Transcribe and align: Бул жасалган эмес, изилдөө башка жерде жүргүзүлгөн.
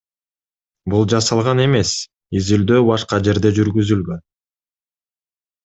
Бул 0.93 1.05
жасалган 1.13 1.61
эмес, 1.65 1.91
изилдөө 2.41 2.81
башка 2.89 3.21
жерде 3.29 3.55
жүргүзүлгөн. 3.61 4.27